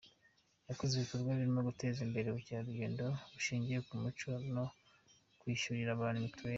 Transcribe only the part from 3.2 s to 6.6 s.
bushingiye ku umuco no kwishyurira abantu mituweri.